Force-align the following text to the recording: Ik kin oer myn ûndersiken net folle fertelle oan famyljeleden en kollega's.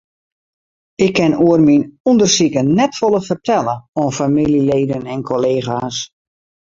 Ik 1.05 1.13
kin 1.17 1.33
oer 1.47 1.59
myn 1.67 1.83
ûndersiken 2.09 2.67
net 2.77 2.91
folle 2.99 3.21
fertelle 3.27 3.75
oan 3.99 4.15
famyljeleden 4.19 5.03
en 5.13 5.21
kollega's. 5.29 5.97